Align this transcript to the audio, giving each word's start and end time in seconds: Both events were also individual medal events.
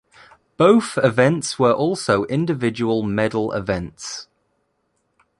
Both 0.57 0.97
events 0.97 1.59
were 1.59 1.73
also 1.73 2.23
individual 2.25 3.03
medal 3.03 3.51
events. 3.51 4.27